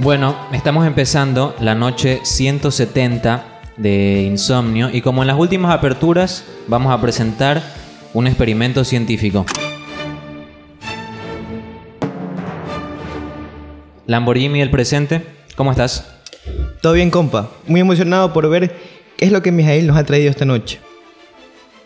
Bueno, 0.00 0.36
estamos 0.52 0.86
empezando 0.86 1.56
la 1.58 1.74
noche 1.74 2.20
170 2.22 3.62
de 3.76 4.22
Insomnio 4.22 4.90
y 4.92 5.02
como 5.02 5.24
en 5.24 5.26
las 5.26 5.36
últimas 5.36 5.74
aperturas 5.74 6.44
vamos 6.68 6.92
a 6.92 7.00
presentar 7.00 7.60
un 8.14 8.28
experimento 8.28 8.84
científico. 8.84 9.44
Lamborghini 14.06 14.60
del 14.60 14.70
presente, 14.70 15.26
¿cómo 15.56 15.72
estás? 15.72 16.08
Todo 16.80 16.92
bien, 16.92 17.10
compa. 17.10 17.50
Muy 17.66 17.80
emocionado 17.80 18.32
por 18.32 18.48
ver 18.48 18.76
qué 19.16 19.24
es 19.24 19.32
lo 19.32 19.42
que 19.42 19.50
Mijail 19.50 19.88
nos 19.88 19.96
ha 19.96 20.04
traído 20.04 20.30
esta 20.30 20.44
noche. 20.44 20.78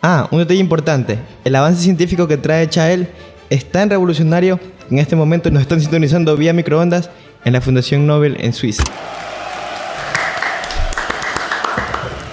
Ah, 0.02 0.28
un 0.30 0.40
detalle 0.40 0.60
importante. 0.60 1.18
El 1.44 1.56
avance 1.56 1.82
científico 1.82 2.28
que 2.28 2.36
trae 2.36 2.68
Chael 2.68 3.08
es 3.48 3.64
tan 3.64 3.88
revolucionario 3.88 4.60
en 4.92 4.98
este 4.98 5.16
momento 5.16 5.50
nos 5.50 5.62
están 5.62 5.80
sintonizando 5.80 6.36
vía 6.36 6.52
microondas 6.52 7.08
en 7.44 7.52
la 7.52 7.60
Fundación 7.60 8.06
Nobel 8.06 8.36
en 8.40 8.52
Suiza. 8.52 8.84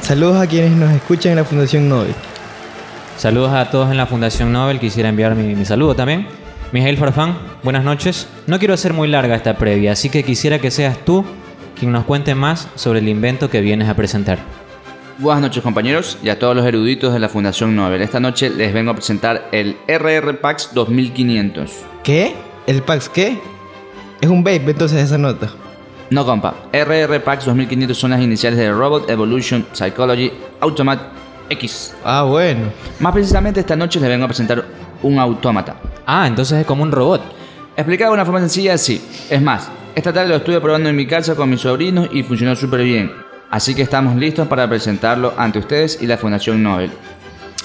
Saludos 0.01 0.37
a 0.37 0.47
quienes 0.47 0.71
nos 0.71 0.91
escuchan 0.91 1.31
en 1.33 1.37
la 1.37 1.45
Fundación 1.45 1.87
Nobel. 1.87 2.13
Saludos 3.17 3.53
a 3.53 3.69
todos 3.69 3.91
en 3.91 3.97
la 3.97 4.05
Fundación 4.05 4.51
Nobel. 4.51 4.79
Quisiera 4.79 5.09
enviar 5.09 5.35
mi, 5.35 5.55
mi 5.55 5.65
saludo 5.65 5.95
también. 5.95 6.27
Mijail 6.71 6.97
Farfán, 6.97 7.37
buenas 7.63 7.83
noches. 7.83 8.27
No 8.47 8.59
quiero 8.59 8.73
hacer 8.73 8.93
muy 8.93 9.07
larga 9.07 9.35
esta 9.35 9.57
previa, 9.57 9.91
así 9.91 10.09
que 10.09 10.23
quisiera 10.23 10.59
que 10.59 10.71
seas 10.71 10.97
tú 11.03 11.25
quien 11.77 11.91
nos 11.91 12.05
cuente 12.05 12.35
más 12.35 12.67
sobre 12.75 12.99
el 12.99 13.07
invento 13.07 13.49
que 13.49 13.61
vienes 13.61 13.89
a 13.89 13.95
presentar. 13.95 14.39
Buenas 15.17 15.41
noches 15.41 15.63
compañeros 15.63 16.17
y 16.23 16.29
a 16.29 16.39
todos 16.39 16.55
los 16.55 16.65
eruditos 16.65 17.13
de 17.13 17.19
la 17.19 17.27
Fundación 17.27 17.75
Nobel. 17.75 18.01
Esta 18.01 18.19
noche 18.19 18.49
les 18.49 18.73
vengo 18.73 18.91
a 18.91 18.95
presentar 18.95 19.49
el 19.51 19.77
RR 19.87 20.39
Pax 20.39 20.71
2500. 20.73 21.71
¿Qué? 22.03 22.35
¿El 22.67 22.83
Pax 22.83 23.09
qué? 23.09 23.37
Es 24.21 24.29
un 24.29 24.43
vape 24.43 24.71
entonces 24.71 25.01
esa 25.01 25.17
nota. 25.17 25.49
No 26.09 26.25
compa, 26.25 26.55
RR 26.73 27.21
Pax 27.21 27.45
2500 27.45 27.97
son 27.97 28.11
las 28.11 28.21
iniciales 28.21 28.59
de 28.59 28.71
Robot 28.71 29.09
Evolution 29.09 29.65
Psychology 29.71 30.31
Automat 30.59 30.99
X. 31.49 31.95
Ah, 32.03 32.23
bueno. 32.23 32.71
Más 32.99 33.13
precisamente 33.13 33.61
esta 33.61 33.75
noche 33.75 33.99
les 33.99 34.09
vengo 34.09 34.25
a 34.25 34.27
presentar 34.27 34.65
un 35.03 35.19
autómata. 35.19 35.75
Ah, 36.05 36.27
entonces 36.27 36.59
es 36.59 36.65
como 36.65 36.83
un 36.83 36.91
robot. 36.91 37.21
Explicado 37.77 38.11
de 38.11 38.15
una 38.15 38.25
forma 38.25 38.39
sencilla, 38.41 38.77
sí. 38.77 39.01
Es 39.29 39.41
más, 39.41 39.69
esta 39.95 40.11
tarde 40.11 40.29
lo 40.29 40.35
estuve 40.35 40.59
probando 40.59 40.89
en 40.89 40.95
mi 40.95 41.07
casa 41.07 41.35
con 41.35 41.49
mis 41.49 41.61
sobrinos 41.61 42.09
y 42.11 42.23
funcionó 42.23 42.55
súper 42.55 42.81
bien. 42.81 43.13
Así 43.49 43.73
que 43.73 43.83
estamos 43.83 44.15
listos 44.15 44.47
para 44.47 44.67
presentarlo 44.67 45.33
ante 45.37 45.59
ustedes 45.59 46.01
y 46.01 46.07
la 46.07 46.17
Fundación 46.17 46.61
Nobel. 46.61 46.91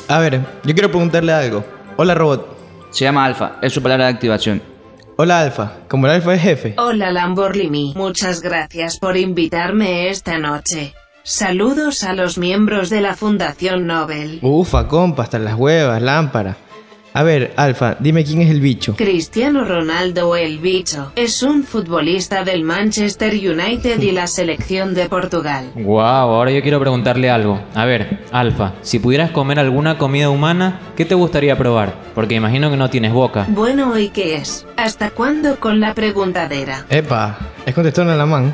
A 0.06 0.18
ver, 0.20 0.40
yo 0.62 0.72
quiero 0.74 0.90
preguntarle 0.90 1.32
algo. 1.32 1.64
Hola, 1.96 2.14
robot. 2.14 2.56
Se 2.90 3.04
llama 3.04 3.24
Alfa, 3.24 3.56
es 3.60 3.72
su 3.72 3.82
palabra 3.82 4.04
de 4.06 4.12
activación. 4.12 4.73
Hola, 5.16 5.42
Alfa. 5.42 5.72
Como 5.88 6.06
el 6.06 6.12
Alfa 6.12 6.34
es 6.34 6.42
jefe. 6.42 6.74
Hola 6.76 7.12
Lamborghini, 7.12 7.92
muchas 7.96 8.40
gracias 8.40 8.98
por 8.98 9.16
invitarme 9.16 10.08
esta 10.08 10.38
noche. 10.38 10.92
Saludos 11.22 12.02
a 12.02 12.14
los 12.14 12.36
miembros 12.36 12.90
de 12.90 13.00
la 13.00 13.14
Fundación 13.14 13.86
Nobel. 13.86 14.40
Ufa, 14.42 14.88
compa, 14.88 15.22
hasta 15.22 15.38
las 15.38 15.54
huevas, 15.54 16.02
lámpara. 16.02 16.56
A 17.16 17.22
ver, 17.22 17.52
Alfa, 17.54 17.96
dime 18.00 18.24
quién 18.24 18.42
es 18.42 18.50
el 18.50 18.60
bicho. 18.60 18.96
Cristiano 18.96 19.64
Ronaldo 19.64 20.34
el 20.34 20.58
bicho 20.58 21.12
es 21.14 21.44
un 21.44 21.62
futbolista 21.62 22.42
del 22.42 22.64
Manchester 22.64 23.32
United 23.34 24.00
y 24.00 24.10
la 24.10 24.26
selección 24.26 24.94
de 24.94 25.08
Portugal. 25.08 25.70
Wow, 25.76 26.00
ahora 26.02 26.50
yo 26.50 26.60
quiero 26.60 26.80
preguntarle 26.80 27.30
algo. 27.30 27.60
A 27.72 27.84
ver, 27.84 28.24
Alfa, 28.32 28.72
si 28.82 28.98
pudieras 28.98 29.30
comer 29.30 29.60
alguna 29.60 29.96
comida 29.96 30.28
humana, 30.28 30.80
¿qué 30.96 31.04
te 31.04 31.14
gustaría 31.14 31.56
probar? 31.56 31.94
Porque 32.16 32.34
imagino 32.34 32.68
que 32.68 32.76
no 32.76 32.90
tienes 32.90 33.12
boca. 33.12 33.46
Bueno, 33.48 33.96
¿y 33.96 34.08
qué 34.08 34.34
es? 34.34 34.66
¿Hasta 34.76 35.10
cuándo 35.10 35.60
con 35.60 35.78
la 35.78 35.94
preguntadera? 35.94 36.84
Epa, 36.90 37.38
es 37.64 37.76
contestón 37.76 38.10
en 38.10 38.18
la 38.18 38.26
man. 38.26 38.52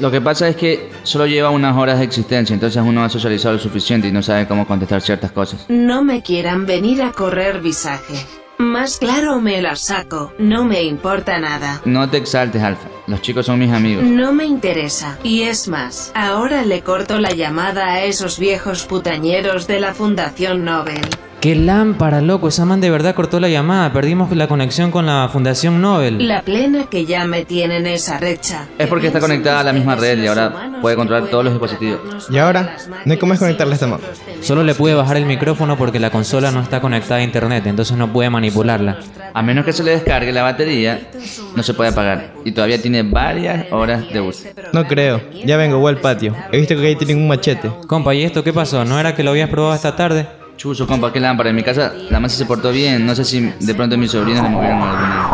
Lo 0.00 0.10
que 0.10 0.22
pasa 0.22 0.48
es 0.48 0.56
que 0.56 0.88
solo 1.02 1.26
lleva 1.26 1.50
unas 1.50 1.76
horas 1.76 1.98
de 1.98 2.06
existencia, 2.06 2.54
entonces 2.54 2.82
uno 2.84 3.04
ha 3.04 3.10
socializado 3.10 3.54
lo 3.54 3.60
suficiente 3.60 4.08
y 4.08 4.12
no 4.12 4.22
sabe 4.22 4.48
cómo 4.48 4.66
contestar 4.66 5.02
ciertas 5.02 5.30
cosas. 5.30 5.66
No 5.68 6.02
me 6.02 6.22
quieran 6.22 6.64
venir 6.64 7.02
a 7.02 7.12
correr 7.12 7.60
visaje. 7.60 8.14
Más 8.56 8.98
claro 8.98 9.40
me 9.40 9.60
la 9.60 9.76
saco, 9.76 10.32
no 10.38 10.64
me 10.64 10.82
importa 10.82 11.38
nada. 11.38 11.82
No 11.84 12.08
te 12.08 12.16
exaltes, 12.16 12.62
Alfa. 12.62 12.88
Los 13.06 13.20
chicos 13.20 13.46
son 13.46 13.58
mis 13.58 13.72
amigos. 13.72 14.04
No 14.04 14.32
me 14.32 14.44
interesa. 14.44 15.18
Y 15.22 15.42
es 15.42 15.68
más, 15.68 16.12
ahora 16.14 16.62
le 16.62 16.80
corto 16.82 17.18
la 17.18 17.32
llamada 17.32 17.86
a 17.86 18.04
esos 18.04 18.38
viejos 18.38 18.84
putañeros 18.84 19.66
de 19.66 19.80
la 19.80 19.92
Fundación 19.92 20.64
Nobel. 20.64 21.00
¡Qué 21.40 21.54
lámpara, 21.54 22.20
loco! 22.20 22.48
Esa 22.48 22.66
man 22.66 22.82
de 22.82 22.90
verdad 22.90 23.14
cortó 23.14 23.40
la 23.40 23.48
llamada. 23.48 23.94
Perdimos 23.94 24.30
la 24.36 24.46
conexión 24.46 24.90
con 24.90 25.06
la 25.06 25.26
Fundación 25.32 25.80
Nobel. 25.80 26.28
La 26.28 26.42
plena 26.42 26.84
que 26.90 27.06
ya 27.06 27.24
me 27.24 27.46
tienen 27.46 27.86
esa 27.86 28.18
recha. 28.18 28.68
Es 28.76 28.88
porque 28.88 29.06
está 29.06 29.20
conectada 29.20 29.60
a 29.60 29.64
la 29.64 29.72
misma 29.72 29.96
red 29.96 30.22
y 30.22 30.26
ahora 30.26 30.72
puede 30.82 30.96
controlar 30.96 31.30
todos 31.30 31.44
los 31.44 31.54
dispositivos. 31.54 32.28
¿Y 32.28 32.36
ahora? 32.36 32.76
No 33.06 33.12
hay 33.12 33.18
cómo 33.18 33.32
desconectarle 33.32 33.72
a 33.72 33.76
esta 33.76 33.86
man. 33.86 34.00
Solo 34.42 34.64
le 34.64 34.74
pude 34.74 34.92
bajar 34.92 35.16
el 35.16 35.24
micrófono 35.24 35.78
porque 35.78 35.98
la 35.98 36.10
consola 36.10 36.50
no 36.50 36.60
está 36.60 36.82
conectada 36.82 37.20
a 37.20 37.22
internet, 37.22 37.66
entonces 37.66 37.96
no 37.96 38.12
puede 38.12 38.28
manipularla. 38.28 38.98
A 39.32 39.42
menos 39.42 39.64
que 39.64 39.72
se 39.72 39.82
le 39.82 39.92
descargue 39.92 40.32
la 40.32 40.42
batería, 40.42 41.08
no 41.56 41.62
se 41.62 41.72
puede 41.72 41.88
apagar. 41.88 42.34
Y 42.44 42.52
todavía 42.52 42.82
tiene 42.82 43.02
varias 43.02 43.72
horas 43.72 44.12
de 44.12 44.20
uso. 44.20 44.46
No 44.74 44.86
creo. 44.86 45.22
Ya 45.32 45.56
vengo, 45.56 45.78
voy 45.78 45.94
al 45.94 46.02
patio. 46.02 46.36
He 46.52 46.58
visto 46.58 46.76
que 46.76 46.86
ahí 46.86 46.96
tienen 46.96 47.16
un 47.16 47.28
machete. 47.28 47.70
Compa, 47.86 48.14
¿y 48.14 48.24
esto 48.24 48.44
qué 48.44 48.52
pasó? 48.52 48.84
¿No 48.84 49.00
era 49.00 49.14
que 49.14 49.22
lo 49.22 49.30
habías 49.30 49.48
probado 49.48 49.74
esta 49.74 49.96
tarde? 49.96 50.39
Chuso, 50.60 50.86
compa, 50.86 51.10
qué 51.10 51.20
lámpara. 51.20 51.48
En 51.48 51.56
mi 51.56 51.62
casa 51.62 51.94
la 52.10 52.20
masa 52.20 52.36
se 52.36 52.44
portó 52.44 52.70
bien. 52.70 53.06
No 53.06 53.14
sé 53.14 53.24
si 53.24 53.40
de 53.40 53.74
pronto 53.74 53.96
mis 53.96 54.10
sobrinos 54.10 54.42
le 54.42 54.50
movieron 54.50 54.82
alguna. 54.82 55.32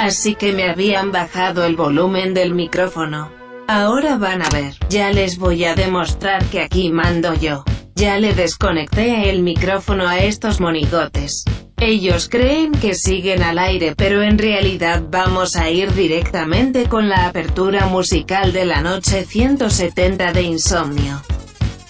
Así 0.00 0.36
que 0.36 0.54
me 0.54 0.70
habían 0.70 1.12
bajado 1.12 1.66
el 1.66 1.76
volumen 1.76 2.32
del 2.32 2.54
micrófono. 2.54 3.30
Ahora 3.66 4.16
van 4.16 4.40
a 4.40 4.48
ver, 4.48 4.72
ya 4.88 5.10
les 5.10 5.36
voy 5.36 5.66
a 5.66 5.74
demostrar 5.74 6.42
que 6.46 6.62
aquí 6.62 6.90
mando 6.90 7.34
yo. 7.34 7.62
Ya 7.94 8.18
le 8.18 8.32
desconecté 8.32 9.28
el 9.28 9.42
micrófono 9.42 10.08
a 10.08 10.18
estos 10.18 10.60
monigotes. 10.60 11.44
Ellos 11.76 12.30
creen 12.30 12.72
que 12.72 12.94
siguen 12.94 13.42
al 13.42 13.58
aire 13.58 13.92
pero 13.94 14.22
en 14.22 14.38
realidad 14.38 15.02
vamos 15.10 15.56
a 15.56 15.68
ir 15.68 15.92
directamente 15.92 16.86
con 16.86 17.10
la 17.10 17.26
apertura 17.26 17.84
musical 17.84 18.54
de 18.54 18.64
la 18.64 18.80
noche 18.80 19.26
170 19.26 20.32
de 20.32 20.40
Insomnio. 20.40 21.20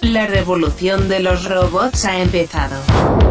La 0.01 0.29
revolución 0.29 1.09
de 1.09 1.19
los 1.19 1.49
robots 1.49 2.05
ha 2.05 2.21
empezado. 2.21 3.28